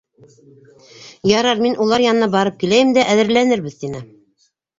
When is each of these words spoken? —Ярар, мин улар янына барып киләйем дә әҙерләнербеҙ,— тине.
—Ярар, 1.39 1.61
мин 1.65 1.77
улар 1.85 2.05
янына 2.05 2.31
барып 2.37 2.57
киләйем 2.65 2.95
дә 2.97 3.05
әҙерләнербеҙ,— 3.15 3.79
тине. 3.85 4.05